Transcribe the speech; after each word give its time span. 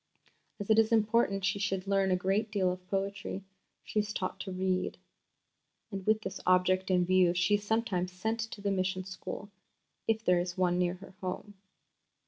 As 0.59 0.71
it 0.71 0.79
is 0.79 0.91
important 0.91 1.45
she 1.45 1.59
should 1.59 1.85
learn 1.85 2.09
a 2.09 2.15
great 2.15 2.49
deal 2.49 2.71
of 2.71 2.87
poetry, 2.87 3.43
she 3.83 3.99
is 3.99 4.11
taught 4.13 4.39
to 4.39 4.51
read 4.51 4.97
(and 5.91 6.03
with 6.07 6.21
this 6.21 6.39
object 6.47 6.89
in 6.89 7.05
view 7.05 7.35
she 7.35 7.53
is 7.53 7.63
sometimes 7.67 8.11
sent 8.11 8.39
to 8.39 8.61
the 8.61 8.71
mission 8.71 9.03
school, 9.03 9.51
if 10.07 10.25
there 10.25 10.39
is 10.39 10.57
one 10.57 10.79
near 10.79 10.95
her 10.95 11.13
home). 11.21 11.53